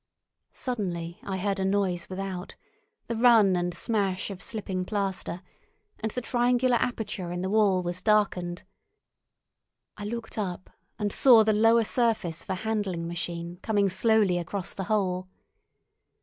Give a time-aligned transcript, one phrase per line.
[0.53, 2.55] Suddenly I heard a noise without,
[3.05, 5.43] the run and smash of slipping plaster,
[5.99, 8.63] and the triangular aperture in the wall was darkened.
[9.97, 14.73] I looked up and saw the lower surface of a handling machine coming slowly across
[14.73, 15.27] the hole.